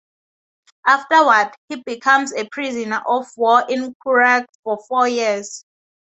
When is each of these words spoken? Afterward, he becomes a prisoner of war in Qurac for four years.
Afterward, 0.87 1.51
he 1.69 1.75
becomes 1.85 2.33
a 2.33 2.49
prisoner 2.51 3.03
of 3.05 3.27
war 3.37 3.63
in 3.69 3.95
Qurac 4.03 4.47
for 4.63 4.79
four 4.89 5.07
years. 5.07 5.63